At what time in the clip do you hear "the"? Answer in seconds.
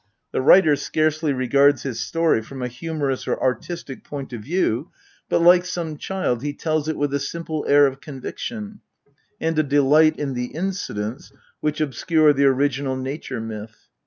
0.31-0.41, 10.33-10.55, 12.33-12.45